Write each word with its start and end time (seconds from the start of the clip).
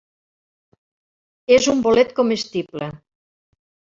És 1.57 1.69
un 1.75 1.83
bolet 1.87 2.15
comestible. 2.21 2.91